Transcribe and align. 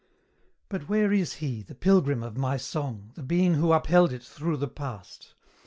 But 0.67 0.89
where 0.89 1.13
is 1.13 1.33
he, 1.33 1.61
the 1.61 1.75
pilgrim 1.75 2.23
of 2.23 2.35
my 2.35 2.57
song, 2.57 3.11
The 3.13 3.21
being 3.21 3.53
who 3.53 3.71
upheld 3.71 4.11
it 4.11 4.23
through 4.23 4.57
the 4.57 4.67
past? 4.67 5.35